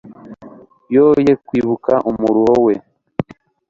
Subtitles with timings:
[0.93, 2.73] yoye kwibuka umuruho we